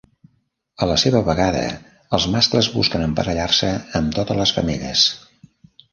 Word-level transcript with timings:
A 0.85 0.87
la 0.91 0.95
seva 1.01 1.19
vegada, 1.27 1.61
els 2.19 2.27
mascles 2.37 2.71
busquen 2.79 3.05
emparellar-se 3.11 3.69
amb 4.01 4.17
totes 4.19 4.41
les 4.45 4.55
femelles. 4.61 5.05